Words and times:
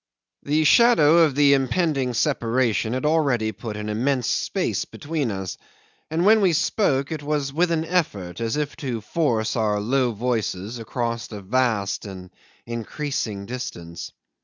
'The 0.41 0.63
shadow 0.63 1.19
of 1.19 1.35
the 1.35 1.53
impending 1.53 2.11
separation 2.11 2.93
had 2.93 3.05
already 3.05 3.51
put 3.51 3.77
an 3.77 3.87
immense 3.87 4.25
space 4.25 4.83
between 4.83 5.29
us, 5.29 5.59
and 6.09 6.25
when 6.25 6.41
we 6.41 6.53
spoke 6.53 7.11
it 7.11 7.21
was 7.21 7.53
with 7.53 7.69
an 7.69 7.85
effort, 7.85 8.41
as 8.41 8.57
if 8.57 8.75
to 8.75 8.99
force 8.99 9.55
our 9.55 9.79
low 9.79 10.11
voices 10.11 10.79
across 10.79 11.31
a 11.31 11.39
vast 11.39 12.03
and 12.07 12.31
increasing 12.65 13.45
distance. 13.45 14.11